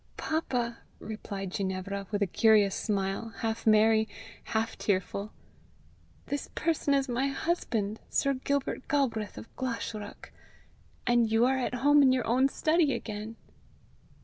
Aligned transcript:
"Papa," 0.17 0.79
replied 0.99 1.51
Ginevra, 1.51 2.07
with 2.09 2.23
a 2.23 2.25
curious 2.25 2.73
smile, 2.73 3.33
half 3.41 3.67
merry, 3.67 4.07
half 4.45 4.75
tearful, 4.75 5.31
"this 6.25 6.49
person 6.55 6.95
is 6.95 7.07
my 7.07 7.27
husband, 7.27 7.99
Sir 8.09 8.33
Gilbert 8.33 8.87
Galbraith 8.87 9.37
of 9.37 9.55
Glashruach; 9.57 10.31
and 11.05 11.31
you 11.31 11.45
are 11.45 11.59
at 11.59 11.75
home 11.85 12.01
in 12.01 12.11
your 12.11 12.25
own 12.25 12.49
study 12.49 12.93
again." 12.95 13.35